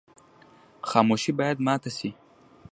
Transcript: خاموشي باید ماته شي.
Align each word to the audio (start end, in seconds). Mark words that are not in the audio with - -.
خاموشي 0.89 1.31
باید 1.39 1.57
ماته 1.67 1.91
شي. 1.97 2.09